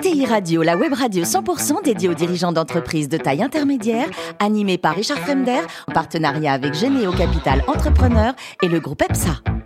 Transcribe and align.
ETI 0.00 0.24
Radio, 0.24 0.62
la 0.62 0.78
web 0.78 0.94
radio 0.94 1.24
100% 1.24 1.84
dédiée 1.84 2.08
aux 2.08 2.14
dirigeants 2.14 2.52
d'entreprises 2.52 3.10
de 3.10 3.18
taille 3.18 3.42
intermédiaire, 3.42 4.08
animée 4.38 4.78
par 4.78 4.94
Richard 4.94 5.18
Fremder, 5.18 5.60
en 5.88 5.92
partenariat 5.92 6.54
avec 6.54 6.72
Généo 6.72 7.12
Capital 7.12 7.62
Entrepreneur 7.66 8.32
et 8.62 8.68
le 8.68 8.80
groupe 8.80 9.02
EPSA. 9.02 9.59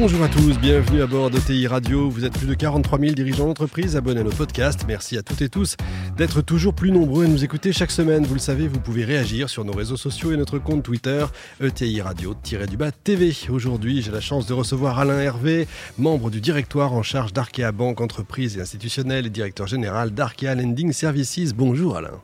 Bonjour 0.00 0.22
à 0.22 0.28
tous, 0.28 0.58
bienvenue 0.58 1.02
à 1.02 1.06
bord 1.06 1.28
d'ETI 1.28 1.66
Radio. 1.66 2.08
Vous 2.08 2.24
êtes 2.24 2.32
plus 2.32 2.46
de 2.46 2.54
43 2.54 2.98
000 2.98 3.12
dirigeants 3.12 3.44
d'entreprise 3.44 3.96
abonnés 3.96 4.20
à 4.20 4.24
nos 4.24 4.30
podcasts. 4.30 4.86
Merci 4.88 5.18
à 5.18 5.22
toutes 5.22 5.42
et 5.42 5.50
tous 5.50 5.76
d'être 6.16 6.40
toujours 6.40 6.72
plus 6.72 6.90
nombreux 6.90 7.26
à 7.26 7.28
nous 7.28 7.44
écouter 7.44 7.70
chaque 7.74 7.90
semaine. 7.90 8.24
Vous 8.24 8.32
le 8.32 8.40
savez, 8.40 8.66
vous 8.66 8.80
pouvez 8.80 9.04
réagir 9.04 9.50
sur 9.50 9.62
nos 9.62 9.74
réseaux 9.74 9.98
sociaux 9.98 10.32
et 10.32 10.38
notre 10.38 10.58
compte 10.58 10.82
Twitter 10.82 11.26
ETI 11.62 12.00
Radio-du-bas 12.00 12.92
TV. 12.92 13.36
Aujourd'hui, 13.50 14.00
j'ai 14.00 14.10
la 14.10 14.22
chance 14.22 14.46
de 14.46 14.54
recevoir 14.54 14.98
Alain 14.98 15.20
Hervé, 15.20 15.68
membre 15.98 16.30
du 16.30 16.40
directoire 16.40 16.94
en 16.94 17.02
charge 17.02 17.34
d'Arkea 17.34 17.70
Banque 17.70 18.00
Entreprise 18.00 18.56
et 18.56 18.62
Institutionnelle 18.62 19.26
et 19.26 19.30
directeur 19.30 19.66
général 19.66 20.12
d'Arkea 20.12 20.54
Lending 20.54 20.94
Services. 20.94 21.52
Bonjour 21.52 21.98
Alain. 21.98 22.22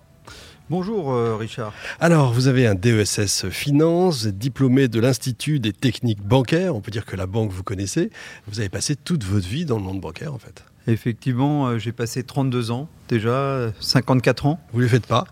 Bonjour 0.69 1.13
euh, 1.13 1.37
Richard. 1.37 1.73
Alors, 2.01 2.33
vous 2.33 2.49
avez 2.49 2.67
un 2.67 2.75
DESS 2.75 3.49
Finance, 3.51 4.23
vous 4.23 4.29
êtes 4.29 4.39
diplômé 4.39 4.89
de 4.89 4.99
l'Institut 4.99 5.61
des 5.61 5.73
techniques 5.73 6.23
bancaires, 6.23 6.75
on 6.75 6.81
peut 6.81 6.91
dire 6.91 7.05
que 7.07 7.15
la 7.15 7.27
banque 7.27 7.53
vous 7.53 7.63
connaissez. 7.63 8.11
Vous 8.49 8.59
avez 8.59 8.69
passé 8.69 8.97
toute 8.97 9.23
votre 9.23 9.47
vie 9.47 9.65
dans 9.65 9.77
le 9.77 9.85
monde 9.85 10.01
bancaire 10.01 10.35
en 10.35 10.39
fait. 10.39 10.65
Effectivement, 10.89 11.69
euh, 11.69 11.79
j'ai 11.79 11.93
passé 11.93 12.25
32 12.25 12.73
ans 12.73 12.89
déjà, 13.09 13.71
54 13.79 14.47
ans. 14.47 14.61
Vous 14.73 14.79
ne 14.81 14.85
les 14.85 14.89
faites 14.91 15.07
pas 15.07 15.27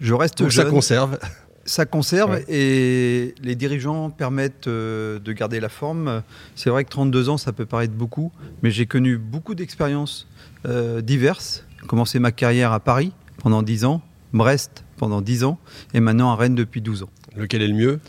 Je 0.00 0.12
reste 0.12 0.38
Donc 0.42 0.50
jeune. 0.50 0.66
ça 0.66 0.70
conserve 0.70 1.18
Ça 1.64 1.86
conserve 1.86 2.32
Ouais. 2.32 2.44
et 2.48 3.34
les 3.42 3.54
dirigeants 3.54 4.10
permettent 4.10 4.66
euh, 4.68 5.18
de 5.20 5.32
garder 5.32 5.58
la 5.58 5.70
forme. 5.70 6.22
C'est 6.54 6.68
vrai 6.68 6.84
que 6.84 6.90
32 6.90 7.30
ans, 7.30 7.38
ça 7.38 7.54
peut 7.54 7.64
paraître 7.64 7.94
beaucoup, 7.94 8.30
mais 8.62 8.70
j'ai 8.70 8.84
connu 8.84 9.16
beaucoup 9.16 9.54
d'expériences 9.54 10.28
euh, 10.66 11.00
diverses. 11.00 11.64
J'ai 11.80 11.86
commencé 11.86 12.18
ma 12.18 12.30
carrière 12.32 12.72
à 12.72 12.80
Paris 12.80 13.12
pendant 13.38 13.62
10 13.62 13.86
ans, 13.86 14.02
Brest 14.34 14.84
pendant 14.96 15.22
10 15.22 15.44
ans 15.44 15.58
et 15.94 16.00
maintenant 16.00 16.32
à 16.32 16.36
Rennes 16.36 16.56
depuis 16.56 16.80
12 16.80 17.04
ans. 17.04 17.10
Lequel 17.36 17.62
est 17.62 17.68
le 17.68 17.74
mieux? 17.74 18.00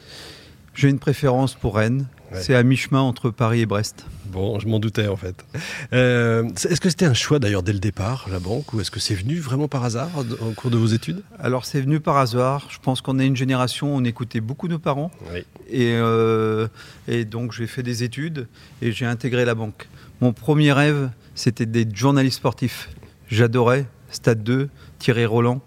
J'ai 0.74 0.90
une 0.90 1.00
préférence 1.00 1.54
pour 1.54 1.76
Rennes. 1.76 2.08
Ouais. 2.32 2.42
C'est 2.42 2.56
à 2.56 2.64
mi-chemin 2.64 3.00
entre 3.00 3.30
Paris 3.30 3.62
et 3.62 3.66
Brest. 3.68 4.06
Bon, 4.26 4.60
je 4.60 4.68
m'en 4.68 4.80
doutais 4.80 5.08
en 5.08 5.16
fait. 5.16 5.46
Euh, 5.94 6.50
est-ce 6.50 6.82
que 6.82 6.90
c'était 6.90 7.06
un 7.06 7.14
choix 7.14 7.38
d'ailleurs 7.38 7.62
dès 7.62 7.72
le 7.72 7.80
départ, 7.80 8.28
la 8.32 8.40
banque, 8.40 8.74
ou 8.74 8.82
est-ce 8.82 8.90
que 8.90 9.00
c'est 9.00 9.14
venu 9.14 9.38
vraiment 9.40 9.68
par 9.68 9.86
hasard 9.86 10.10
au 10.42 10.52
cours 10.52 10.72
de 10.72 10.78
vos 10.78 10.88
études? 10.88 11.22
Alors 11.40 11.66
c'est 11.66 11.80
venu 11.80 12.00
par 12.00 12.18
hasard. 12.18 12.68
Je 12.72 12.80
pense 12.80 13.02
qu'on 13.02 13.20
est 13.20 13.28
une 13.28 13.36
génération, 13.36 13.96
on 13.96 14.04
écoutait 14.04 14.42
beaucoup 14.42 14.68
nos 14.68 14.80
parents. 14.80 15.12
Oui. 15.32 15.46
Et, 15.70 15.94
euh, 15.94 16.68
et 17.08 17.24
donc 17.24 17.52
j'ai 17.54 17.68
fait 17.68 17.84
des 17.84 18.04
études 18.04 18.48
et 18.82 18.92
j'ai 18.92 19.06
intégré 19.06 19.46
la 19.46 19.54
banque. 19.54 19.88
Mon 20.20 20.34
premier 20.34 20.72
rêve, 20.72 21.12
c'était 21.36 21.68
d'être 21.68 21.96
journaliste 21.96 22.38
sportif. 22.38 22.90
J'adorais 23.30 23.86
Stade 24.10 24.44
2, 24.44 24.70
Thierry 24.98 25.26
Roland 25.26 25.62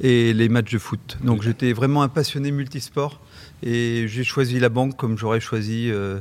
et 0.00 0.32
les 0.32 0.48
matchs 0.48 0.72
de 0.72 0.78
foot. 0.78 1.18
Donc 1.24 1.42
j'étais 1.42 1.72
vraiment 1.72 2.02
un 2.02 2.08
passionné 2.08 2.50
multisport 2.50 3.20
et 3.62 4.06
j'ai 4.08 4.24
choisi 4.24 4.58
la 4.60 4.68
banque 4.68 4.96
comme 4.96 5.16
j'aurais 5.16 5.40
choisi 5.40 5.90
euh, 5.90 6.20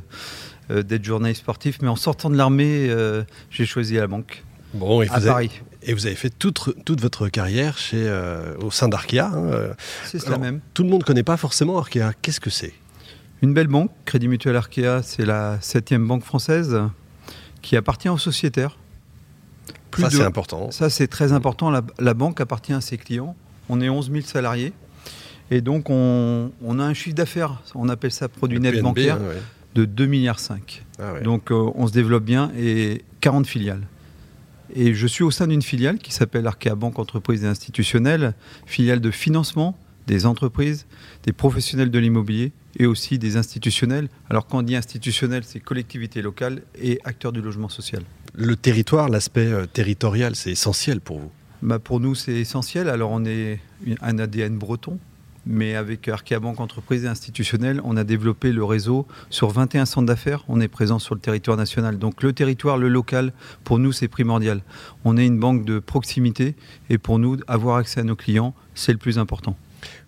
euh, 0.72 0.82
d'être 0.84 1.04
journaliste 1.04 1.42
sportif. 1.42 1.80
Mais 1.82 1.88
en 1.90 1.96
sortant 1.96 2.30
de 2.30 2.36
l'armée, 2.38 2.88
euh, 2.90 3.24
j'ai 3.50 3.66
choisi 3.66 3.96
la 3.96 4.08
banque 4.08 4.44
Bon, 4.74 5.02
et 5.02 5.08
à 5.08 5.10
vous, 5.10 5.16
avez, 5.16 5.28
Paris. 5.28 5.52
et 5.84 5.94
vous 5.94 6.06
avez 6.06 6.16
fait 6.16 6.30
toute, 6.30 6.74
toute 6.86 7.00
votre 7.02 7.28
carrière 7.30 7.78
chez, 7.78 8.10
au 8.62 8.72
sein 8.72 8.88
d'Arkea. 8.90 9.20
hein. 9.34 9.74
C'est 10.04 10.20
cela 10.20 10.38
même. 10.38 10.60
Tout 10.74 10.84
le 10.84 10.90
monde 10.90 11.00
ne 11.02 11.06
connaît 11.06 11.24
pas 11.24 11.38
forcément 11.38 11.78
Arkea. 11.78 12.12
Qu'est-ce 12.22 12.40
que 12.42 12.50
c'est? 12.50 12.74
Une 13.42 13.54
belle 13.54 13.68
banque, 13.68 13.92
Crédit 14.06 14.28
Mutuel 14.28 14.56
Arkea, 14.56 15.02
c'est 15.04 15.26
la 15.26 15.58
septième 15.62 16.06
banque 16.08 16.24
française 16.24 16.78
qui 17.62 17.76
appartient 17.78 18.10
aux 18.10 18.18
sociétaires. 18.18 18.78
Plus 19.92 20.04
Ça, 20.04 20.10
de- 20.10 20.16
c'est 20.16 20.24
important. 20.24 20.72
Ça, 20.72 20.90
c'est 20.90 21.08
très 21.08 21.32
important. 21.32 21.70
La, 21.70 21.82
la 22.00 22.14
banque 22.14 22.42
appartient 22.42 22.74
à 22.74 22.82
ses 22.82 22.98
clients. 22.98 23.36
On 23.70 23.82
est 23.82 23.90
11 23.90 24.12
000 24.12 24.26
salariés. 24.26 24.74
Et 25.52 25.62
donc, 25.62 25.90
on, 25.90 26.52
on 26.64 26.80
a 26.80 26.84
un 26.84 26.94
chiffre 26.94 27.16
d'affaires, 27.16 27.62
on 27.76 27.88
appelle 27.90 28.12
ça 28.12 28.28
produit 28.28 28.58
Le 28.58 28.64
net 28.64 28.74
PNB, 28.74 28.84
bancaire, 28.84 29.18
hein, 29.18 29.28
ouais. 29.28 29.42
de 29.76 29.86
2,5 29.86 30.08
milliards. 30.08 30.40
Ah 31.00 31.14
ouais. 31.14 31.22
Donc, 31.22 31.52
euh, 31.52 31.72
on 31.76 31.88
se 31.88 31.94
développe 31.94 32.24
bien 32.24 32.52
et 32.58 33.04
40 33.22 33.46
filiales. 33.46 33.82
Et 34.74 34.96
je 34.96 35.08
suis 35.08 35.24
au 35.24 35.32
sein 35.32 35.48
d'une 35.48 35.62
filiale 35.62 36.00
qui 36.00 36.12
s'appelle 36.12 36.48
Arkea 36.48 36.76
Banque 36.76 36.98
Entreprise 36.98 37.44
et 37.44 37.48
Institutionnelle, 37.48 38.34
filiale 38.66 39.00
de 39.00 39.12
financement 39.12 39.78
des 40.08 40.26
entreprises, 40.26 40.86
des 41.24 41.34
professionnels 41.34 41.92
de 41.92 42.00
l'immobilier 42.00 42.52
et 42.78 42.86
aussi 42.86 43.18
des 43.18 43.38
institutionnels. 43.38 44.10
Alors, 44.30 44.48
quand 44.48 44.60
on 44.60 44.62
dit 44.64 44.76
institutionnel, 44.76 45.44
c'est 45.46 45.60
collectivités 45.60 46.22
locales 46.22 46.62
et 46.80 47.00
acteurs 47.04 47.32
du 47.32 47.42
logement 47.42 47.70
social. 47.70 48.04
Le 48.34 48.56
territoire, 48.56 49.10
l'aspect 49.10 49.48
euh, 49.48 49.66
territorial, 49.66 50.36
c'est 50.36 50.52
essentiel 50.52 51.00
pour 51.00 51.20
vous? 51.20 51.32
Bah, 51.62 51.80
pour 51.80 52.00
nous, 52.00 52.16
c'est 52.16 52.34
essentiel. 52.34 52.90
Alors, 52.90 53.12
on 53.12 53.26
est 53.26 53.60
un 54.02 54.20
ADN 54.20 54.58
breton, 54.58 55.00
mais 55.46 55.76
avec 55.76 56.08
Arkea 56.08 56.40
Banque 56.40 56.60
Entreprise 56.60 57.06
et 57.06 57.08
Institutionnelle, 57.08 57.82
on 57.84 57.98
a 57.98 58.04
développé 58.04 58.52
le 58.52 58.64
réseau 58.64 59.08
sur 59.30 59.50
21 59.50 59.86
centres 59.86 60.08
d'affaires. 60.08 60.44
On 60.48 60.60
est 60.60 60.68
présent 60.68 61.00
sur 61.00 61.16
le 61.16 61.22
territoire 61.22 61.58
national. 61.58 61.98
Donc, 61.98 62.24
le 62.24 62.34
territoire, 62.34 62.78
le 62.78 62.90
local, 62.90 63.34
pour 63.64 63.80
nous, 63.80 63.92
c'est 63.92 64.08
primordial. 64.08 64.62
On 65.06 65.18
est 65.18 65.26
une 65.26 65.40
banque 65.40 65.66
de 65.66 65.80
proximité 65.80 66.56
et 66.90 66.98
pour 66.98 67.20
nous, 67.20 67.38
avoir 67.48 67.78
accès 67.78 68.02
à 68.02 68.04
nos 68.04 68.16
clients, 68.16 68.54
c'est 68.74 68.92
le 68.92 68.98
plus 68.98 69.18
important. 69.18 69.56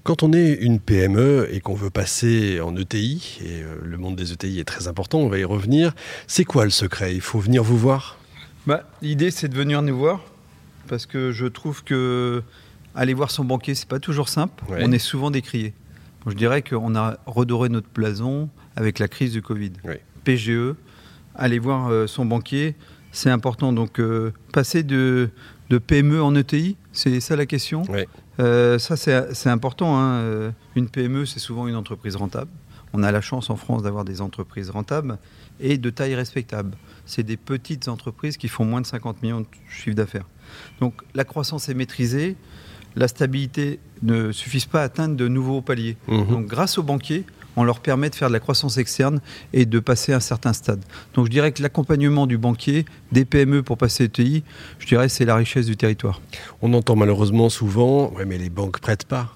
Quand 0.03 0.23
on 0.23 0.33
est 0.33 0.53
une 0.53 0.79
PME 0.79 1.49
et 1.51 1.59
qu'on 1.59 1.75
veut 1.75 1.89
passer 1.89 2.61
en 2.61 2.75
ETI, 2.75 3.39
et 3.43 3.61
euh, 3.61 3.75
le 3.83 3.97
monde 3.97 4.15
des 4.15 4.31
ETI 4.31 4.59
est 4.59 4.63
très 4.63 4.87
important, 4.87 5.19
on 5.19 5.29
va 5.29 5.37
y 5.37 5.43
revenir, 5.43 5.93
c'est 6.25 6.45
quoi 6.45 6.63
le 6.63 6.71
secret? 6.71 7.13
Il 7.13 7.21
faut 7.21 7.39
venir 7.39 7.63
vous 7.63 7.77
voir? 7.77 8.17
Bah, 8.65 8.83
L'idée, 9.01 9.31
c'est 9.31 9.49
de 9.49 9.55
venir 9.55 9.81
nous 9.81 9.97
voir 9.97 10.21
parce 10.87 11.05
que 11.05 11.31
je 11.31 11.45
trouve 11.45 11.83
que 11.83 12.41
aller 12.95 13.13
voir 13.13 13.29
son 13.29 13.43
banquier, 13.45 13.75
c'est 13.75 13.87
pas 13.87 13.99
toujours 13.99 14.29
simple. 14.29 14.63
Ouais. 14.69 14.79
On 14.83 14.91
est 14.91 14.99
souvent 14.99 15.29
décrié. 15.29 15.73
Bon, 16.25 16.31
je 16.31 16.35
dirais 16.35 16.61
qu'on 16.63 16.95
a 16.95 17.17
redoré 17.27 17.69
notre 17.69 17.89
blason 17.93 18.49
avec 18.75 18.97
la 18.99 19.07
crise 19.07 19.33
du 19.33 19.41
Covid. 19.41 19.73
PGE, 20.23 20.73
aller 21.35 21.59
voir 21.59 21.89
euh, 21.91 22.07
son 22.07 22.25
banquier, 22.25 22.75
c'est 23.11 23.29
important. 23.29 23.71
Donc, 23.73 23.99
euh, 23.99 24.31
passer 24.53 24.83
de, 24.83 25.29
de 25.69 25.77
PME 25.77 26.21
en 26.21 26.33
ETI, 26.35 26.75
c'est 26.91 27.19
ça 27.19 27.35
la 27.35 27.45
question? 27.45 27.83
Euh, 28.39 28.77
ça, 28.79 28.97
c'est 28.97 29.49
important. 29.49 29.97
hein. 29.99 30.51
Une 30.75 30.89
PME, 30.89 31.25
c'est 31.25 31.39
souvent 31.39 31.67
une 31.67 31.75
entreprise 31.75 32.15
rentable. 32.15 32.49
On 32.93 33.03
a 33.03 33.11
la 33.11 33.21
chance 33.21 33.49
en 33.49 33.55
France 33.55 33.83
d'avoir 33.83 34.05
des 34.05 34.21
entreprises 34.21 34.69
rentables 34.69 35.17
et 35.59 35.77
de 35.77 35.89
taille 35.89 36.15
respectable. 36.15 36.77
C'est 37.05 37.23
des 37.23 37.37
petites 37.37 37.87
entreprises 37.87 38.37
qui 38.37 38.47
font 38.47 38.65
moins 38.65 38.81
de 38.81 38.85
50 38.85 39.21
millions 39.21 39.41
de 39.41 39.47
chiffre 39.69 39.95
d'affaires. 39.95 40.25
Donc 40.79 40.93
la 41.13 41.23
croissance 41.23 41.69
est 41.69 41.73
maîtrisée, 41.73 42.35
la 42.95 43.07
stabilité 43.07 43.79
ne 44.01 44.31
suffit 44.31 44.65
pas 44.69 44.81
à 44.81 44.85
atteindre 44.85 45.15
de 45.15 45.27
nouveaux 45.27 45.61
paliers. 45.61 45.97
Mhm. 46.07 46.27
Donc 46.27 46.45
grâce 46.47 46.77
aux 46.77 46.83
banquiers, 46.83 47.25
on 47.55 47.63
leur 47.63 47.79
permet 47.79 48.09
de 48.09 48.15
faire 48.15 48.27
de 48.27 48.33
la 48.33 48.39
croissance 48.39 48.77
externe 48.77 49.19
et 49.51 49.65
de 49.65 49.79
passer 49.79 50.13
un 50.13 50.19
certain 50.19 50.53
stade. 50.53 50.83
Donc 51.15 51.25
je 51.25 51.31
dirais 51.31 51.51
que 51.51 51.61
l'accompagnement 51.61 52.27
du 52.27 52.37
banquier, 52.37 52.85
des 53.11 53.25
PME 53.25 53.63
pour 53.63 53.77
passer 53.77 54.05
ETI, 54.05 54.43
je 54.79 54.87
dirais 54.87 55.09
c'est 55.09 55.25
la 55.25 55.35
richesse 55.35 55.65
du 55.65 55.75
territoire. 55.75 56.21
On 56.61 56.73
entend 56.73 56.95
malheureusement 56.95 57.49
souvent, 57.49 58.11
ouais, 58.13 58.25
mais 58.25 58.37
les 58.37 58.51
banques 58.51 58.79
prêtent 58.79 59.05
pas. 59.05 59.35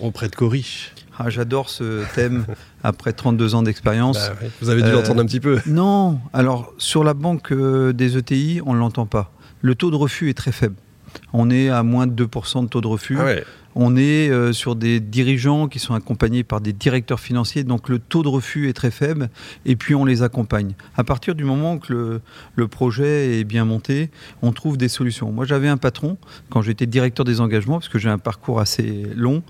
On 0.00 0.10
prête 0.10 0.36
qu'aux 0.36 0.50
riches. 0.50 0.92
Ah, 1.18 1.30
J'adore 1.30 1.68
ce 1.70 2.02
thème 2.14 2.44
après 2.84 3.12
32 3.12 3.54
ans 3.54 3.62
d'expérience. 3.62 4.18
Bah 4.18 4.34
ouais, 4.42 4.50
Vous 4.60 4.68
avez 4.70 4.82
dû 4.82 4.88
Euh, 4.88 4.92
l'entendre 4.92 5.22
un 5.22 5.26
petit 5.26 5.40
peu. 5.40 5.58
Non, 5.66 6.18
alors 6.32 6.72
sur 6.78 7.04
la 7.04 7.14
banque 7.14 7.52
euh, 7.52 7.92
des 7.92 8.16
ETI, 8.18 8.60
on 8.66 8.74
ne 8.74 8.78
l'entend 8.78 9.06
pas. 9.06 9.32
Le 9.62 9.74
taux 9.74 9.90
de 9.90 9.96
refus 9.96 10.28
est 10.30 10.34
très 10.34 10.52
faible. 10.52 10.76
On 11.32 11.50
est 11.50 11.70
à 11.70 11.82
moins 11.82 12.06
de 12.06 12.24
2% 12.24 12.64
de 12.64 12.68
taux 12.68 12.80
de 12.82 12.86
refus. 12.86 13.16
Ah 13.18 13.24
ouais. 13.24 13.44
On 13.78 13.94
est 13.94 14.30
euh, 14.30 14.54
sur 14.54 14.74
des 14.74 15.00
dirigeants 15.00 15.68
qui 15.68 15.78
sont 15.78 15.92
accompagnés 15.92 16.44
par 16.44 16.62
des 16.62 16.72
directeurs 16.72 17.20
financiers, 17.20 17.62
donc 17.62 17.90
le 17.90 17.98
taux 17.98 18.22
de 18.22 18.28
refus 18.28 18.70
est 18.70 18.72
très 18.72 18.90
faible, 18.90 19.28
et 19.66 19.76
puis 19.76 19.94
on 19.94 20.06
les 20.06 20.22
accompagne. 20.22 20.72
À 20.96 21.04
partir 21.04 21.34
du 21.34 21.44
moment 21.44 21.76
que 21.76 21.92
le, 21.92 22.20
le 22.54 22.68
projet 22.68 23.38
est 23.38 23.44
bien 23.44 23.66
monté, 23.66 24.10
on 24.40 24.52
trouve 24.52 24.78
des 24.78 24.88
solutions. 24.88 25.30
Moi 25.30 25.44
j'avais 25.44 25.68
un 25.68 25.76
patron, 25.76 26.16
quand 26.48 26.62
j'étais 26.62 26.86
directeur 26.86 27.26
des 27.26 27.42
engagements, 27.42 27.78
parce 27.78 27.90
que 27.90 27.98
j'ai 27.98 28.08
un 28.08 28.18
parcours 28.18 28.60
assez 28.60 29.06
long, 29.14 29.42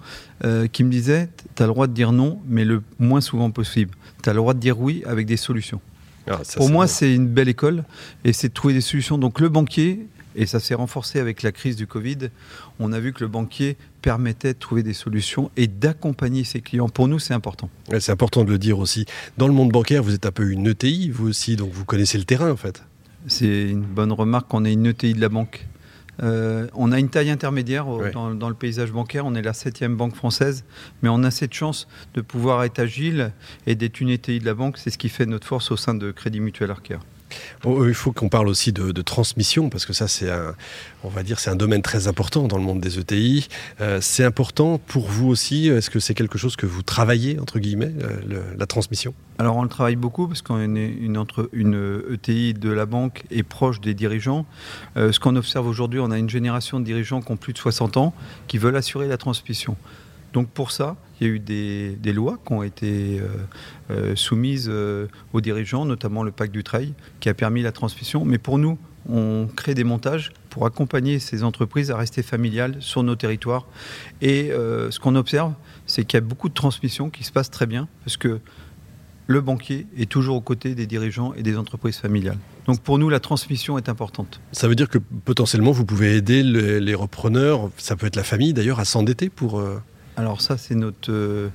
euh, 0.45 0.67
qui 0.67 0.83
me 0.83 0.91
disait, 0.91 1.31
tu 1.55 1.63
as 1.63 1.67
le 1.67 1.73
droit 1.73 1.87
de 1.87 1.93
dire 1.93 2.11
non, 2.11 2.41
mais 2.49 2.65
le 2.65 2.83
moins 2.99 3.21
souvent 3.21 3.51
possible. 3.53 3.93
Tu 4.25 4.29
as 4.29 4.33
le 4.33 4.39
droit 4.39 4.55
de 4.55 4.59
dire 4.59 4.81
oui 4.81 5.03
avec 5.07 5.27
des 5.27 5.37
solutions. 5.37 5.81
Ah, 6.29 6.41
ça, 6.43 6.59
Pour 6.59 6.69
moi, 6.69 6.87
c'est 6.87 7.15
une 7.15 7.29
belle 7.29 7.49
école 7.49 7.85
et 8.25 8.33
c'est 8.33 8.49
de 8.49 8.53
trouver 8.53 8.75
des 8.75 8.81
solutions. 8.81 9.19
Donc 9.19 9.41
le 9.41 9.49
banquier, 9.49 10.09
et 10.37 10.47
ça 10.47 10.61
s'est 10.61 10.75
renforcé 10.75 11.19
avec 11.19 11.43
la 11.43 11.51
crise 11.51 11.77
du 11.77 11.87
Covid, 11.87 12.31
on 12.79 12.93
a 12.93 13.01
vu 13.01 13.13
que 13.13 13.25
le 13.25 13.29
banquier 13.29 13.77
permettait 14.03 14.53
de 14.53 14.59
trouver 14.59 14.83
des 14.83 14.93
solutions 14.93 15.51
et 15.57 15.67
d'accompagner 15.67 16.45
ses 16.45 16.61
clients. 16.61 16.89
Pour 16.89 17.09
nous, 17.09 17.19
c'est 17.19 17.35
important. 17.35 17.71
Ouais, 17.91 18.01
c'est 18.01 18.13
important 18.13 18.45
de 18.45 18.51
le 18.51 18.59
dire 18.59 18.79
aussi. 18.79 19.07
Dans 19.39 19.49
le 19.49 19.55
monde 19.55 19.73
bancaire, 19.73 20.03
vous 20.03 20.15
êtes 20.15 20.27
un 20.27 20.33
peu 20.33 20.49
une 20.51 20.67
ETI, 20.69 21.11
vous 21.11 21.29
aussi, 21.29 21.57
donc 21.57 21.73
vous 21.73 21.85
connaissez 21.85 22.19
le 22.19 22.25
terrain 22.25 22.51
en 22.51 22.57
fait. 22.57 22.85
C'est 23.27 23.71
une 23.71 23.83
bonne 23.83 24.13
remarque 24.13 24.49
qu'on 24.49 24.65
ait 24.65 24.73
une 24.73 24.87
ETI 24.87 25.15
de 25.15 25.21
la 25.21 25.29
banque. 25.29 25.67
Euh, 26.23 26.69
on 26.75 26.93
a 26.93 26.99
une 26.99 27.11
taille 27.11 27.31
intermédiaire 27.31 27.87
dans, 28.13 28.49
le 28.49 28.55
paysage 28.55 28.93
bancaire. 28.93 29.27
On 29.27 29.35
est 29.35 29.43
la 29.43 29.53
septième 29.53 29.97
banque 29.97 30.15
française, 30.15 30.65
mais 31.03 31.09
on 31.09 31.23
a 31.25 31.31
cette 31.31 31.53
chance 31.53 31.89
de 32.15 32.21
pouvoir 32.21 32.65
être 32.65 32.79
agile 32.79 33.33
et 33.67 33.75
d'être 33.75 34.01
une 34.01 34.11
ETI 34.11 34.39
de 34.39 34.45
la 34.45 34.55
banque. 34.55 34.79
C'est 34.79 34.91
ce 34.91 34.99
qui 34.99 35.09
fait 35.09 35.27
notre 35.27 35.47
force 35.47 35.71
au 35.71 35.77
sein 35.77 35.95
de 35.95 36.11
Crédit 36.13 36.41
Mutuel 36.41 36.71
Arkea. 36.71 37.01
Oh, 37.65 37.87
il 37.87 37.95
faut 37.95 38.13
qu'on 38.13 38.29
parle 38.29 38.49
aussi 38.49 38.73
de, 38.73 39.03
transmission, 39.03 39.69
parce 39.71 39.87
que 39.87 39.93
ça, 39.93 40.09
c'est 40.09 40.31
un, 40.31 40.55
on 41.05 41.09
va 41.09 41.23
dire, 41.23 41.39
c'est 41.39 41.51
un 41.51 41.57
domaine 41.57 41.83
très 41.83 42.09
important 42.09 42.49
dans 42.49 42.57
le 42.57 42.65
monde 42.65 42.81
des 42.81 42.99
ETI. 42.99 43.49
Euh, 43.81 44.01
c'est 44.01 44.25
important 44.25 44.79
pour 44.79 45.07
vous 45.07 45.29
aussi. 45.29 45.69
Est-ce 45.69 45.91
que 45.91 46.01
c'est 46.01 46.15
quelque 46.15 46.39
chose 46.39 46.57
que 46.57 46.67
vous 46.67 46.83
travaillez 46.83 47.39
entre 47.39 47.59
guillemets, 47.59 47.93
euh, 48.03 48.43
la 48.59 48.67
transmission? 48.67 49.15
Alors, 49.39 49.57
on 49.57 49.63
le 49.63 49.69
travaille 49.69 49.97
beaucoup 49.97 50.27
parce 50.29 50.43
qu'on 50.43 50.77
est 50.77 50.89
une, 50.89 51.19
entre, 51.19 51.49
une 51.53 52.03
ETI 52.13 52.55
de 52.55 52.71
la 52.71 52.87
banque 52.87 53.25
et 53.31 53.43
proche 53.43 53.81
des 53.81 53.95
dirigeants. 53.95 54.47
Euh, 54.97 55.13
ce 55.13 55.21
qu'on 55.21 55.37
observe 55.37 55.67
aujourd'hui, 55.67 56.01
on 56.01 56.11
a 56.11 56.19
une 56.19 56.31
génération 56.31 56.81
de 56.81 56.85
dirigeants 56.85 57.21
qui 57.21 57.33
ont 57.33 57.37
plus 57.37 57.53
de 57.53 57.59
60 57.59 57.97
ans 57.97 58.15
qui 58.49 58.59
veulent 58.59 58.77
assurer 58.77 59.09
la 59.09 59.17
transmission. 59.17 59.77
Donc 60.33 60.49
pour 60.49 60.71
ça, 60.71 60.97
il 61.21 61.27
y 61.27 61.31
a 61.31 61.33
eu 61.33 61.39
des, 61.39 62.13
lois 62.13 62.39
qui 62.45 62.53
ont 62.53 62.63
été 62.63 63.21
euh, 63.21 63.29
euh, 63.91 64.17
soumises 64.17 64.69
euh, 64.71 65.07
aux 65.33 65.41
dirigeants, 65.41 65.85
notamment 65.85 66.23
le 66.23 66.31
pacte 66.31 66.53
du 66.53 66.63
trail, 66.63 66.93
qui 67.21 67.29
a 67.29 67.35
permis 67.35 67.63
la 67.63 67.73
transmission. 67.73 68.25
Mais 68.25 68.39
pour 68.39 68.59
nous, 68.59 68.79
on 69.09 69.49
crée 69.55 69.75
des 69.75 69.85
montages 69.85 70.33
pour 70.51 70.67
accompagner 70.67 71.19
ces 71.19 71.45
entreprises 71.45 71.91
à 71.91 71.97
rester 71.97 72.23
familiales 72.23 72.77
sur 72.81 73.03
nos 73.03 73.15
territoires. 73.15 73.67
Et 74.21 74.51
ce 74.51 74.99
qu'on 74.99 75.15
observe, 75.15 75.53
c'est 75.87 76.05
qu'il 76.05 76.17
y 76.17 76.23
a 76.23 76.27
beaucoup 76.27 76.49
de 76.49 76.55
transmissions 76.55 77.09
qui 77.09 77.23
se 77.23 77.31
passent 77.31 77.53
très 77.53 77.67
bien, 77.67 77.87
parce 78.05 78.17
que 78.17 78.41
le 79.29 79.41
banquier 79.41 79.87
est 79.97 80.11
toujours 80.11 80.37
aux 80.37 80.41
côtés 80.41 80.75
des 80.75 80.87
dirigeants 80.87 81.35
et 81.35 81.45
des 81.45 81.57
entreprises 81.57 81.99
familiales. 81.99 82.39
Donc 82.67 82.81
pour 82.81 82.99
nous, 82.99 83.09
la 83.09 83.21
transmission 83.21 83.79
est 83.79 83.89
importante. 83.89 84.41
Ça 84.51 84.67
veut 84.67 84.75
dire 84.75 84.89
que 84.89 84.99
potentiellement, 84.99 85.71
vous 85.71 85.85
pouvez 85.85 86.17
aider 86.17 86.43
les, 86.43 86.95
repreneurs, 86.97 87.71
ça 87.77 87.95
peut 87.95 88.07
être 88.07 88.17
la 88.17 88.25
famille 88.25 88.55
d'ailleurs, 88.55 88.81
à 88.81 88.85
s'endetter 88.85 89.29
pour... 89.29 89.63
Alors 90.17 90.41
ça, 90.41 90.57
c'est 90.57 90.75
notre, 90.75 91.13
euh, 91.13 91.49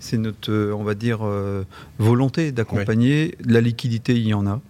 c'est 0.00 0.16
notre, 0.16 0.50
euh, 0.50 0.74
on 0.74 0.84
va 0.84 0.94
dire, 0.94 1.18
euh, 1.22 1.64
volonté 1.98 2.50
d'accompagner. 2.50 3.36
La 3.44 3.60
liquidité, 3.60 4.14
il 4.14 4.26
y 4.26 4.34
en 4.34 4.46
a. 4.46 4.60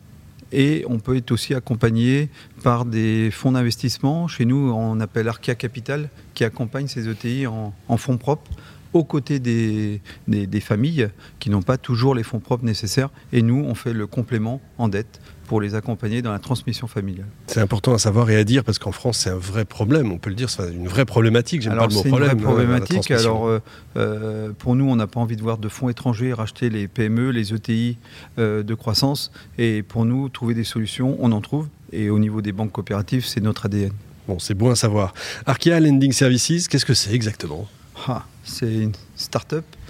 Et 0.52 0.84
on 0.88 0.98
peut 0.98 1.16
être 1.16 1.30
aussi 1.32 1.54
accompagné 1.54 2.28
par 2.62 2.84
des 2.84 3.30
fonds 3.30 3.52
d'investissement. 3.52 4.26
Chez 4.28 4.44
nous, 4.44 4.72
on 4.72 5.00
appelle 5.00 5.28
Arkia 5.28 5.54
Capital, 5.54 6.08
qui 6.34 6.44
accompagne 6.44 6.88
ces 6.88 7.08
ETI 7.08 7.46
en, 7.46 7.72
fonds 7.96 8.16
propres 8.16 8.50
aux 8.92 9.04
côtés 9.04 9.40
des, 9.40 10.00
des 10.28 10.60
familles 10.60 11.08
qui 11.40 11.50
n'ont 11.50 11.62
pas 11.62 11.78
toujours 11.78 12.14
les 12.14 12.22
fonds 12.22 12.38
propres 12.38 12.64
nécessaires. 12.64 13.10
Et 13.32 13.42
nous, 13.42 13.64
on 13.64 13.74
fait 13.74 13.92
le 13.92 14.06
complément 14.06 14.60
en 14.78 14.88
dette 14.88 15.20
pour 15.46 15.60
les 15.60 15.74
accompagner 15.74 16.22
dans 16.22 16.32
la 16.32 16.38
transmission 16.38 16.86
familiale. 16.86 17.26
C'est 17.46 17.60
important 17.60 17.94
à 17.94 17.98
savoir 17.98 18.28
et 18.30 18.36
à 18.36 18.44
dire 18.44 18.64
parce 18.64 18.78
qu'en 18.78 18.92
France, 18.92 19.18
c'est 19.18 19.30
un 19.30 19.36
vrai 19.36 19.64
problème, 19.64 20.12
on 20.12 20.18
peut 20.18 20.30
le 20.30 20.36
dire, 20.36 20.50
c'est 20.50 20.70
une 20.72 20.88
vraie 20.88 21.04
problématique. 21.04 21.62
J'aime 21.62 21.76
pas 21.76 21.86
le 21.86 21.94
mot 21.94 22.02
problème. 22.02 22.38
Une 22.38 22.44
vraie 22.44 22.54
problématique. 22.54 23.10
Alors, 23.10 23.46
euh, 23.46 23.60
euh, 23.96 24.50
pour 24.58 24.74
nous, 24.74 24.88
on 24.88 24.96
n'a 24.96 25.06
pas 25.06 25.20
envie 25.20 25.36
de 25.36 25.42
voir 25.42 25.58
de 25.58 25.68
fonds 25.68 25.88
étrangers 25.88 26.32
racheter 26.32 26.68
les 26.68 26.88
PME, 26.88 27.30
les 27.30 27.54
ETI 27.54 27.98
euh, 28.38 28.62
de 28.62 28.74
croissance. 28.74 29.30
Et 29.58 29.82
pour 29.82 30.04
nous, 30.04 30.28
trouver 30.28 30.54
des 30.54 30.64
solutions, 30.64 31.16
on 31.20 31.32
en 31.32 31.40
trouve. 31.40 31.68
Et 31.92 32.10
au 32.10 32.18
niveau 32.18 32.42
des 32.42 32.52
banques 32.52 32.72
coopératives, 32.72 33.24
c'est 33.24 33.40
notre 33.40 33.66
ADN. 33.66 33.92
Bon, 34.28 34.38
c'est 34.38 34.54
bon 34.54 34.70
à 34.70 34.76
savoir. 34.76 35.14
Arkea 35.46 35.78
Lending 35.80 36.12
Services, 36.12 36.66
qu'est-ce 36.68 36.84
que 36.84 36.94
c'est 36.94 37.14
exactement? 37.14 37.68
Ah, 38.08 38.24
C'est 38.44 38.72
une 38.72 38.92
start-up 39.14 39.64
euh, 39.64 39.85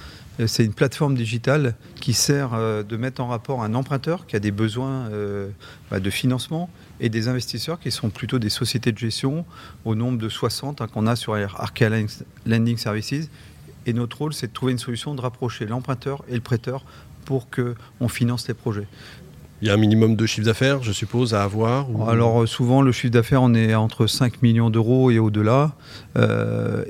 c'est 0.47 0.65
une 0.65 0.75
plateforme 0.75 1.15
digitale 1.15 1.75
qui 2.01 2.13
sert 2.13 2.53
euh, 2.53 2.83
de 2.83 2.97
mettre 2.97 3.23
en 3.23 3.29
rapport 3.29 3.63
un 3.63 3.75
emprunteur 3.75 4.27
qui 4.27 4.37
a 4.37 4.39
des 4.39 4.51
besoins 4.51 5.09
euh, 5.11 5.49
bah, 5.91 5.99
de 5.99 6.11
financement 6.11 6.69
et 7.01 7.09
des 7.09 7.29
investisseurs 7.29 7.81
qui 7.81 7.91
sont 7.91 8.11
plutôt 8.11 8.39
des 8.39 8.51
sociétés 8.51 8.93
de 8.93 8.99
gestion 8.99 9.47
au 9.85 9.95
nombre 9.95 10.19
de 10.19 10.29
60 10.29 10.81
hein, 10.81 10.89
qu'on 10.93 11.07
a 11.07 11.17
sur 11.17 11.35
Arkea 11.35 11.89
Lending 12.45 12.77
Services. 12.77 13.31
Et 13.87 13.93
notre 13.93 14.19
rôle, 14.19 14.35
c'est 14.35 14.49
de 14.49 14.53
trouver 14.53 14.73
une 14.73 14.79
solution 14.79 15.15
de 15.15 15.21
rapprocher 15.21 15.65
l'emprunteur 15.65 16.23
et 16.29 16.35
le 16.35 16.41
prêteur 16.41 16.85
pour 17.25 17.49
qu'on 17.49 18.09
finance 18.09 18.47
les 18.49 18.55
projets. 18.55 18.87
Il 19.63 19.69
y 19.69 19.71
a 19.71 19.75
un 19.75 19.79
minimum 19.79 20.17
de 20.17 20.27
chiffre 20.27 20.45
d'affaires, 20.45 20.83
je 20.83 20.93
suppose, 20.93 21.33
à 21.33 21.43
avoir 21.43 21.87
Alors 22.09 22.47
souvent, 22.47 22.83
le 22.83 22.93
chiffre 22.93 23.13
d'affaires, 23.13 23.43
on 23.43 23.55
est 23.55 23.75
entre 23.75 24.07
5 24.07 24.43
millions 24.43 24.69
d'euros 24.69 25.11
et 25.11 25.19
au-delà. 25.19 25.73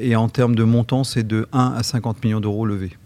et 0.00 0.16
en 0.16 0.28
termes 0.28 0.56
de 0.56 0.64
montant, 0.64 1.04
c'est 1.04 1.22
de 1.22 1.46
1 1.52 1.74
à 1.76 1.82
50 1.82 2.24
millions 2.24 2.40
d'euros 2.40 2.66
levés. 2.66 2.96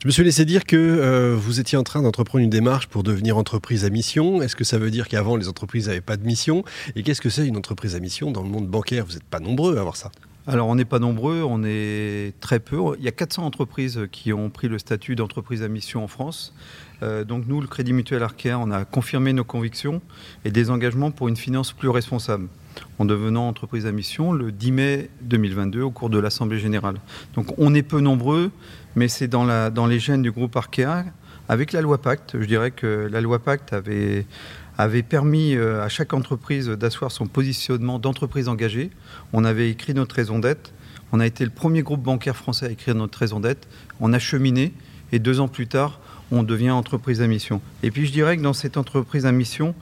Je 0.00 0.06
me 0.06 0.12
suis 0.12 0.22
laissé 0.22 0.44
dire 0.44 0.64
que 0.64 0.76
euh, 0.76 1.34
vous 1.36 1.58
étiez 1.58 1.76
en 1.76 1.82
train 1.82 2.02
d'entreprendre 2.02 2.44
une 2.44 2.50
démarche 2.50 2.86
pour 2.86 3.02
devenir 3.02 3.36
entreprise 3.36 3.84
à 3.84 3.90
mission. 3.90 4.40
Est-ce 4.42 4.54
que 4.54 4.62
ça 4.62 4.78
veut 4.78 4.92
dire 4.92 5.08
qu'avant, 5.08 5.34
les 5.34 5.48
entreprises 5.48 5.88
n'avaient 5.88 6.00
pas 6.00 6.16
de 6.16 6.24
mission? 6.24 6.64
Et 6.94 7.02
qu'est-ce 7.02 7.20
que 7.20 7.30
c'est 7.30 7.46
une 7.46 7.56
entreprise 7.56 7.96
à 7.96 8.00
mission? 8.00 8.30
Dans 8.30 8.42
le 8.42 8.48
monde 8.48 8.68
bancaire 8.68 9.04
Vous 9.04 9.14
n'êtes 9.14 9.24
pas 9.24 9.40
nombreux 9.40 9.76
à 9.76 9.80
avoir 9.80 9.96
ça. 9.96 10.12
Alors 10.46 10.68
on 10.68 10.76
n'est 10.76 10.86
pas 10.86 10.98
nombreux, 10.98 11.42
on 11.42 11.62
est 11.62 12.32
très 12.40 12.58
peu. 12.58 12.78
Il 12.98 13.04
y 13.04 13.08
a 13.08 13.12
400 13.12 13.44
entreprises 13.44 14.06
qui 14.10 14.32
ont 14.32 14.48
pris 14.48 14.68
le 14.68 14.78
statut 14.78 15.14
d'entreprise 15.14 15.62
à 15.62 15.68
mission 15.68 16.02
en 16.02 16.08
France. 16.08 16.54
Euh, 17.02 17.24
donc 17.24 17.46
nous, 17.46 17.60
le 17.60 17.66
Crédit 17.66 17.92
Mutuel 17.92 18.22
Arkea, 18.22 18.54
on 18.58 18.70
a 18.70 18.86
confirmé 18.86 19.34
nos 19.34 19.44
convictions 19.44 20.00
et 20.46 20.50
des 20.50 20.70
engagements 20.70 21.10
pour 21.10 21.28
une 21.28 21.36
finance 21.36 21.72
plus 21.72 21.90
responsable 21.90 22.48
en 22.98 23.04
devenant 23.04 23.48
entreprise 23.48 23.86
à 23.86 23.92
mission 23.92 24.32
le 24.32 24.52
10 24.52 24.72
mai 24.72 25.10
2022 25.22 25.82
au 25.82 25.90
cours 25.90 26.10
de 26.10 26.18
l'Assemblée 26.18 26.58
générale. 26.58 26.96
Donc 27.34 27.46
on 27.58 27.74
est 27.74 27.82
peu 27.82 28.00
nombreux, 28.00 28.50
mais 28.96 29.08
c'est 29.08 29.28
dans, 29.28 29.44
les 29.86 29.98
gènes 29.98 30.22
du 30.22 30.30
groupe 30.30 30.56
Arkea. 30.56 31.04
Avec 31.48 31.72
la 31.72 31.80
loi 31.80 31.98
Pacte, 31.98 32.36
je 32.38 32.44
dirais 32.44 32.70
que 32.70 33.08
la 33.10 33.20
loi 33.22 33.38
Pacte 33.38 33.72
avait, 33.72 35.02
permis 35.02 35.54
euh, 35.54 35.82
à 35.82 35.88
chaque 35.88 36.12
entreprise 36.12 36.68
d'asseoir 36.68 37.10
son 37.10 37.26
positionnement 37.26 37.98
d'entreprise 37.98 38.48
engagée. 38.48 38.90
On 39.32 39.44
avait 39.44 39.70
écrit 39.70 39.94
notre 39.94 40.14
raison 40.14 40.38
d'être. 40.38 40.72
On 41.10 41.20
a 41.20 41.26
été 41.26 41.44
le 41.44 41.50
premier 41.50 41.82
groupe 41.82 42.02
bancaire 42.02 42.36
français 42.36 42.66
à 42.66 42.70
écrire 42.70 42.94
notre 42.94 43.18
raison 43.18 43.40
d'être. 43.40 43.66
On 43.98 44.12
a 44.12 44.18
cheminé 44.18 44.74
et 45.12 45.18
deux 45.18 45.40
ans 45.40 45.48
plus 45.48 45.66
tard, 45.66 46.00
on 46.30 46.42
devient 46.42 46.70
entreprise 46.70 47.22
à 47.22 47.26
mission. 47.26 47.60
Et 47.82 47.90
puis 47.90 48.06
je 48.06 48.12
dirais 48.12 48.36
que 48.36 48.42
dans 48.42 48.52
cette 48.52 48.76
entreprise 48.76 49.26
à 49.26 49.32
mission, 49.32 49.74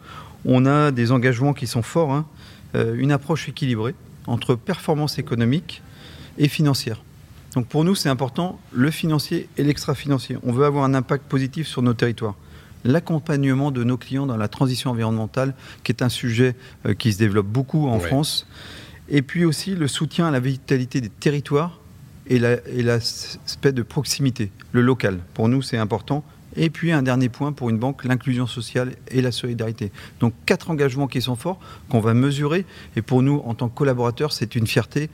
on 0.45 0.67
a 0.67 0.91
des 0.93 1.13
engagements 1.13 1.53
qui 1.53 1.67
sont 1.67 1.83
forts. 1.83 2.13
Hein. 2.13 2.27
Euh, 2.77 2.95
une 2.97 3.11
approche 3.11 3.49
équilibrée 3.49 3.95
entre 4.27 4.55
performance 4.55 5.19
économique 5.19 5.83
et 6.37 6.49
financière. 6.49 7.03
Donc 7.55 7.67
pour 7.67 7.85
nous, 7.85 7.95
c'est 7.95 8.11
important 8.11 8.61
le 8.73 8.91
financier 8.91 9.49
et 9.57 9.65
l'extra-financier. 9.65 10.37
On 10.43 10.53
veut 10.53 10.67
avoir 10.67 10.85
un 10.85 10.93
impact 10.93 11.25
positif 11.25 11.67
sur 11.67 11.81
nos 11.81 11.95
territoires. 11.95 12.35
L'accompagnement 12.85 13.71
de 13.71 13.83
nos 13.83 13.97
clients 13.97 14.27
dans 14.27 14.37
la 14.37 14.49
transition 14.49 14.91
environnementale, 14.91 15.55
qui 15.85 15.93
est 15.93 16.03
un 16.03 16.11
sujet 16.11 16.55
euh, 16.85 16.93
qui 16.93 17.15
se 17.15 17.19
développe 17.19 17.47
beaucoup 17.47 17.89
en 17.89 17.99
France. 17.99 18.47
Et 19.09 19.23
puis 19.23 19.47
aussi 19.47 19.75
le 19.75 19.89
soutien 19.89 20.27
à 20.27 20.31
la 20.31 20.41
vitalité 20.41 21.01
des 21.01 21.09
territoires 21.09 21.81
et 22.29 22.39
l'aspect 22.39 23.73
de 23.73 23.83
proximité, 23.83 24.51
le 24.73 24.83
local. 24.83 25.21
Pour 25.33 25.49
nous, 25.49 25.63
c'est 25.63 25.79
important. 25.79 26.25
Et 26.57 26.71
puis 26.71 26.93
un 26.93 27.03
dernier 27.03 27.29
point 27.29 27.53
pour 27.53 27.71
une 27.71 27.79
banque, 27.79 28.05
l'inclusion 28.05 28.47
sociale 28.47 28.95
et 29.09 29.21
la 29.21 29.33
solidarité. 29.33 29.93
Donc 30.21 30.33
quatre 30.47 30.71
engagements 30.71 31.07
qui 31.07 31.21
sont 31.21 31.37
forts, 31.37 31.61
qu'on 31.89 32.01
va 32.01 32.15
mesurer. 32.15 32.65
Et 32.97 33.03
pour 33.03 33.23
nous, 33.23 33.43
en 33.45 33.55
tant 33.55 33.69
que 33.69 33.77
collaborateurs, 33.77 34.33
c'est 34.33 34.55
une 34.57 34.67
fierté. 34.67 35.11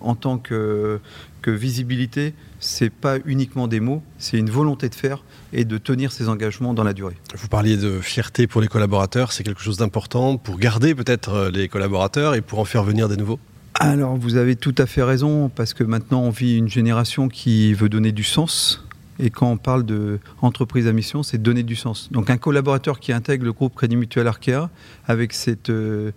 En 0.00 0.14
tant 0.14 0.36
que, 0.36 1.00
que 1.40 1.50
visibilité, 1.50 2.34
c'est 2.60 2.90
pas 2.90 3.16
uniquement 3.24 3.68
des 3.68 3.80
mots, 3.80 4.02
c'est 4.18 4.36
une 4.36 4.50
volonté 4.50 4.90
de 4.90 4.94
faire 4.94 5.24
et 5.54 5.64
de 5.64 5.78
tenir 5.78 6.12
ces 6.12 6.28
engagements 6.28 6.74
dans 6.74 6.84
la 6.84 6.92
durée. 6.92 7.16
Vous 7.34 7.48
parliez 7.48 7.78
de 7.78 8.00
fierté 8.00 8.46
pour 8.46 8.60
les 8.60 8.68
collaborateurs, 8.68 9.32
c'est 9.32 9.44
quelque 9.44 9.62
chose 9.62 9.78
d'important 9.78 10.36
pour 10.36 10.58
garder 10.58 10.94
peut-être 10.94 11.30
euh, 11.32 11.50
les 11.50 11.68
collaborateurs 11.68 12.34
et 12.34 12.42
pour 12.42 12.58
en 12.58 12.66
faire 12.66 12.84
venir 12.84 13.08
des 13.08 13.16
nouveaux? 13.16 13.38
Alors 13.76 14.18
vous 14.18 14.36
avez 14.36 14.56
tout 14.56 14.74
à 14.76 14.84
fait 14.84 15.02
raison, 15.02 15.48
parce 15.48 15.72
que 15.72 15.84
maintenant 15.84 16.20
on 16.20 16.30
vit 16.30 16.58
une 16.58 16.68
génération 16.68 17.28
qui 17.28 17.72
veut 17.72 17.88
donner 17.88 18.12
du 18.12 18.24
sens 18.24 18.84
et 19.18 19.30
quand 19.30 19.50
on 19.50 19.56
parle 19.56 19.84
d'entreprise 19.84 20.86
à 20.86 20.92
mission, 20.92 21.22
c'est 21.22 21.38
donner 21.38 21.62
du 21.62 21.76
sens. 21.76 22.10
Donc 22.10 22.30
un 22.30 22.36
collaborateur 22.36 22.98
qui 22.98 23.12
intègre 23.12 23.44
le 23.44 23.52
groupe 23.52 23.74
Crédit 23.74 23.96
Mutuel 23.96 24.26
Arkea 24.26 24.70
avec 25.06 25.32
cette 25.32 25.70
euh, 25.70 26.12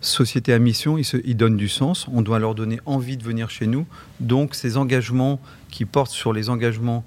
société 0.00 0.52
à 0.52 0.58
mission, 0.58 0.98
il, 0.98 1.04
se, 1.04 1.16
il, 1.24 1.36
donne 1.36 1.56
du 1.56 1.68
sens. 1.68 2.06
On 2.12 2.22
doit 2.22 2.38
leur 2.38 2.54
donner 2.54 2.80
envie 2.86 3.16
de 3.16 3.22
venir 3.22 3.50
chez 3.50 3.66
nous. 3.66 3.86
Donc 4.20 4.54
ces 4.54 4.76
engagements 4.76 5.40
qui 5.70 5.84
portent 5.84 6.10
sur 6.10 6.32
les 6.32 6.50
engagements 6.50 7.04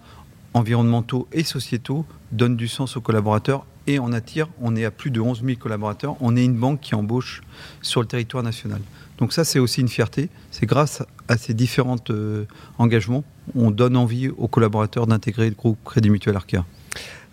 environnementaux 0.54 1.28
et 1.32 1.44
sociétaux 1.44 2.06
donnent 2.32 2.58
du 2.58 2.68
sens 2.68 2.98
aux 2.98 3.02
collaborateurs 3.02 3.66
et 3.88 4.00
on 4.00 4.12
attire, 4.12 4.50
on 4.62 4.75
est 4.75 4.86
à 4.86 4.91
plus 4.91 5.12
de 5.12 5.20
11 5.20 5.44
000 5.44 5.58
collaborateurs, 5.58 6.15
on 6.20 6.36
est 6.36 6.44
une 6.44 6.56
banque 6.56 6.82
qui 6.82 6.94
embauche 6.94 7.41
sur 7.82 8.01
le 8.01 8.08
territoire 8.08 8.44
national. 8.44 8.82
Donc 9.17 9.34
ça, 9.34 9.44
c'est 9.44 9.60
aussi 9.60 9.82
une 9.82 9.88
fierté. 9.88 10.29
C'est 10.51 10.65
grâce 10.65 11.01
à 11.27 11.38
ces 11.38 11.53
différents 11.53 11.98
euh, 12.10 12.46
engagements, 12.77 13.24
on 13.56 13.72
donne 13.72 13.98
envie 13.98 14.29
aux 14.29 14.48
collaborateurs 14.48 15.08
d'intégrer 15.08 15.50
le 15.50 15.56
groupe 15.56 15.79
Crédit 15.86 16.10
Mutuel 16.10 16.36
Arkea. 16.36 16.63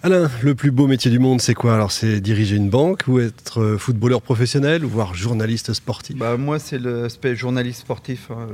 Alain, 0.02 0.30
le 0.42 0.54
plus 0.54 0.70
beau 0.70 0.86
métier 0.86 1.10
du 1.10 1.18
monde, 1.18 1.40
c'est 1.40 1.54
quoi? 1.54 1.74
Alors, 1.74 1.90
c'est 1.90 2.20
diriger 2.20 2.56
une 2.56 2.68
banque 2.68 3.04
ou 3.08 3.20
être 3.20 3.62
euh, 3.62 3.78
footballeur 3.78 4.20
professionnel 4.20 4.84
ou 4.84 4.88
voire 4.90 5.14
journaliste 5.14 5.72
sportif? 5.72 6.16
Bah, 6.18 6.36
Moi, 6.36 6.58
c'est 6.58 6.78
l'aspect 6.78 7.34
journaliste 7.34 7.80
sportif. 7.80 8.30
Hein. 8.30 8.48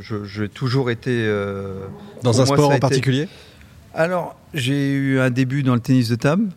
J'ai 0.00 0.48
toujours 0.50 0.90
été. 0.90 1.12
Euh, 1.12 1.86
dans 2.22 2.42
un 2.42 2.46
sport 2.46 2.70
en 2.72 2.78
particulier? 2.78 3.26
Alors, 3.94 4.38
j'ai 4.52 4.92
eu 4.92 5.18
un 5.18 5.30
début 5.30 5.62
dans 5.62 5.74
le 5.74 5.80
tennis 5.80 6.10
de 6.10 6.16
table. 6.16 6.48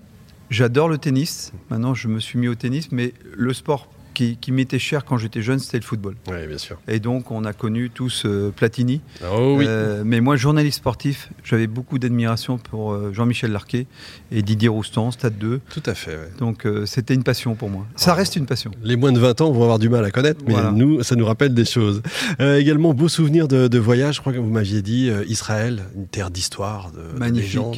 J'adore 0.50 0.90
le 0.90 0.98
tennis. 0.98 1.52
Maintenant, 1.70 1.94
je 1.94 2.08
me 2.08 2.20
suis 2.20 2.40
mis 2.40 2.48
au 2.48 2.56
tennis, 2.56 2.92
mais 2.92 3.14
le 3.36 3.54
sport 3.54 3.88
qui, 4.16 4.36
qui 4.36 4.52
m'était 4.52 4.80
cher 4.80 5.06
quand 5.06 5.18
j'étais 5.18 5.42
jeune, 5.42 5.60
c'était 5.60 5.78
le 5.78 5.84
football. 5.84 6.16
Oui, 6.28 6.46
bien 6.48 6.58
sûr. 6.58 6.78
Et 6.90 7.00
donc, 7.00 7.32
on 7.32 7.46
a 7.46 7.54
connu 7.54 7.90
tous 7.90 8.24
euh, 8.26 8.52
Platini. 8.54 9.00
Oh 9.32 9.56
oui. 9.58 9.66
Euh, 9.68 10.02
mais 10.06 10.20
moi, 10.20 10.36
journaliste 10.36 10.80
sportif, 10.80 11.30
j'avais 11.44 11.68
beaucoup 11.68 12.00
d'admiration 12.00 12.58
pour 12.58 12.92
euh, 12.92 13.14
Jean-Michel 13.14 13.52
Larquet 13.52 13.86
et 14.32 14.42
Didier 14.42 14.68
Roustan, 14.68 15.12
Stade 15.12 15.38
2. 15.38 15.62
Tout 15.70 15.84
à 15.86 15.94
fait. 15.94 16.16
ouais. 16.18 16.32
Donc, 16.40 16.68
c'était 16.86 17.14
une 17.14 17.24
passion 17.24 17.56
pour 17.56 17.70
moi. 17.70 17.86
Ça 17.96 18.14
reste 18.14 18.36
une 18.36 18.46
passion. 18.48 18.72
Les 18.84 18.98
moins 18.98 19.14
de 19.14 19.20
20 19.20 19.40
ans 19.40 19.52
vont 19.52 19.62
avoir 19.64 19.80
du 19.80 19.88
mal 19.88 20.04
à 20.04 20.12
connaître, 20.12 20.42
mais 20.46 20.54
Voilà. 20.54 20.72
nous, 20.72 21.02
ça 21.04 21.16
nous 21.16 21.26
rappelle 21.26 21.54
des 21.54 21.64
choses. 21.66 22.02
Également, 22.40 22.94
beau 22.94 23.08
souvenir 23.08 23.48
de, 23.48 23.68
de 23.70 23.80
voyage. 23.80 24.16
Je 24.16 24.22
crois 24.22 24.34
que 24.34 24.40
vous 24.40 24.50
m'aviez 24.50 24.82
dit 24.82 25.10
Israël, 25.28 25.84
une 25.96 26.08
terre 26.08 26.30
d'histoire, 26.32 26.92
de, 26.92 27.14
de 27.14 27.20
Magnifique. 27.20 27.50
légende. 27.54 27.78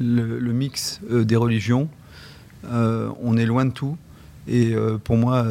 Le, 0.00 0.38
le 0.38 0.52
mix 0.52 1.00
euh, 1.10 1.24
des 1.24 1.36
religions, 1.36 1.88
euh, 2.66 3.10
on 3.22 3.36
est 3.36 3.46
loin 3.46 3.64
de 3.64 3.72
tout. 3.72 3.96
Et 4.46 4.74
euh, 4.74 4.98
pour 4.98 5.16
moi, 5.16 5.46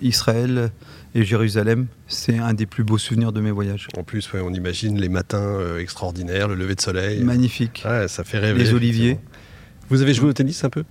Israël 0.00 0.70
et 1.14 1.24
Jérusalem, 1.24 1.86
c'est 2.06 2.38
un 2.38 2.54
des 2.54 2.66
plus 2.66 2.84
beaux 2.84 2.98
souvenirs 2.98 3.32
de 3.32 3.40
mes 3.40 3.50
voyages. 3.50 3.88
En 3.96 4.04
plus, 4.04 4.32
ouais, 4.32 4.40
on 4.40 4.52
imagine 4.52 5.00
les 5.00 5.08
matins 5.08 5.76
extraordinaires, 5.78 6.46
le 6.46 6.54
lever 6.54 6.76
de 6.76 6.80
soleil. 6.80 7.24
Magnifique. 7.24 7.82
Ouais, 7.84 8.06
ça 8.06 8.22
fait 8.22 8.38
rêver. 8.38 8.58
Les 8.62 8.74
oliviers. 8.74 9.18
Vous 9.88 10.02
avez 10.02 10.14
joué 10.14 10.28
au 10.28 10.32
tennis 10.32 10.62
un 10.64 10.70
peu? 10.70 10.84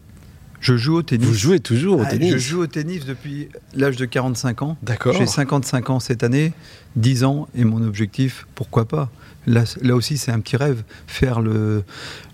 Je 0.62 0.78
joue 0.78 0.96
au 0.96 1.02
tennis. 1.04 1.28
Vous 1.28 1.34
jouez 1.34 1.60
toujours 1.60 2.00
au 2.00 2.04
Ah, 2.04 2.10
tennis 2.10 2.32
Je 2.32 2.38
joue 2.38 2.62
au 2.62 2.68
tennis 2.68 3.06
depuis 3.06 3.50
l'âge 3.76 3.98
de 3.98 4.06
45 4.06 4.62
ans. 4.64 4.78
D'accord. 4.82 5.14
J'ai 5.14 5.28
55 5.28 5.90
ans 5.92 6.00
cette 6.00 6.24
année, 6.24 6.54
10 6.96 7.24
ans, 7.24 7.48
et 7.56 7.66
mon 7.66 7.86
objectif, 7.86 8.48
pourquoi 8.56 8.86
pas? 8.88 9.12
Là, 9.48 9.64
là 9.82 9.96
aussi, 9.96 10.18
c'est 10.18 10.32
un 10.32 10.40
petit 10.40 10.58
rêve, 10.58 10.84
faire 11.08 11.42
le, 11.42 11.84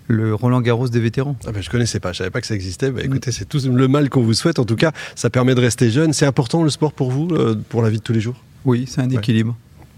le 0.08 0.34
Roland 0.34 0.60
Garros 0.60 0.88
des 0.88 1.00
vétérans. 1.00 1.36
Ah 1.46 1.52
ben, 1.52 1.62
je 1.62 1.70
connaissais 1.70 2.00
pas, 2.00 2.12
je 2.12 2.18
savais 2.18 2.30
pas 2.30 2.40
que 2.40 2.46
ça 2.46 2.54
existait. 2.54 2.90
Bah, 2.90 3.00
écoutez, 3.04 3.32
c'est 3.32 3.44
tout 3.46 3.58
le 3.70 3.88
mal 3.88 4.08
qu'on 4.10 4.22
vous 4.22 4.34
souhaite. 4.34 4.58
En 4.58 4.64
tout 4.64 4.76
cas, 4.76 4.92
ça 5.14 5.30
permet 5.30 5.54
de 5.54 5.60
rester 5.60 5.90
jeune. 5.90 6.12
C'est 6.12 6.26
important 6.26 6.62
le 6.62 6.70
sport 6.70 6.92
pour 6.92 7.10
vous, 7.10 7.28
euh, 7.32 7.54
pour 7.68 7.82
la 7.82 7.90
vie 7.90 7.98
de 7.98 8.02
tous 8.02 8.12
les 8.12 8.20
jours? 8.20 8.36
Oui, 8.64 8.86
c'est 8.88 9.00
un 9.00 9.08
Ouais. 9.10 9.16
équilibre. 9.16 9.56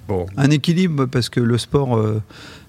Bon, 0.09 0.27
Un 0.37 0.51
équilibre 0.51 1.07
parce 1.07 1.29
que 1.31 1.41
le 1.41 1.57
sport, 1.57 1.97
euh, 1.97 2.21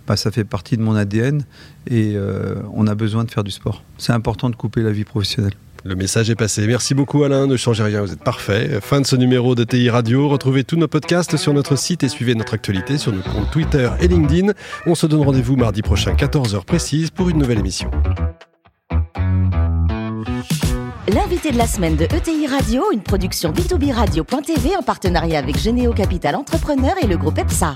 bah, 0.07 0.15
ça 0.15 0.31
fait 0.31 0.43
partie 0.45 0.77
de 0.77 0.81
mon 0.81 0.95
ADN 0.95 1.43
et 1.87 2.13
euh, 2.15 2.55
on 2.73 2.87
a 2.87 2.95
besoin 2.95 3.23
de 3.25 3.31
faire 3.31 3.43
du 3.43 3.51
sport. 3.51 3.83
C'est 3.97 4.13
important 4.13 4.49
de 4.49 4.55
couper 4.55 4.81
la 4.81 4.91
vie 4.91 5.03
professionnelle. 5.03 5.53
Le 5.85 5.95
message 5.95 6.31
est 6.31 6.35
passé. 6.35 6.65
Merci 6.65 6.95
beaucoup 6.95 7.23
Alain, 7.23 7.45
ne 7.45 7.55
changez 7.55 7.83
rien, 7.83 8.01
vous 8.01 8.11
êtes 8.11 8.23
parfait. 8.23 8.79
Fin 8.81 9.01
de 9.01 9.05
ce 9.05 9.15
numéro 9.15 9.53
de 9.53 9.63
TI 9.63 9.91
Radio. 9.91 10.27
Retrouvez 10.27 10.63
tous 10.63 10.77
nos 10.77 10.87
podcasts 10.87 11.37
sur 11.37 11.53
notre 11.53 11.75
site 11.75 12.03
et 12.03 12.09
suivez 12.09 12.33
notre 12.33 12.55
actualité 12.55 12.97
sur 12.97 13.13
nos 13.13 13.21
comptes 13.21 13.51
Twitter 13.51 13.89
et 13.99 14.07
LinkedIn. 14.07 14.53
On 14.87 14.95
se 14.95 15.05
donne 15.05 15.21
rendez-vous 15.21 15.55
mardi 15.55 15.83
prochain, 15.83 16.13
14h 16.15 16.65
précise, 16.65 17.11
pour 17.11 17.29
une 17.29 17.37
nouvelle 17.37 17.59
émission. 17.59 17.91
L'invité 21.07 21.51
de 21.51 21.57
la 21.57 21.67
semaine 21.67 21.95
de 21.95 22.05
ETI 22.05 22.47
Radio, 22.47 22.91
une 22.91 23.03
production 23.03 23.51
B2B 23.51 23.93
Radio.tv 23.93 24.75
en 24.75 24.81
partenariat 24.81 25.37
avec 25.37 25.55
Généo 25.55 25.93
Capital 25.93 26.35
Entrepreneur 26.35 26.95
et 27.03 27.05
le 27.05 27.15
groupe 27.15 27.37
EPSA. 27.37 27.75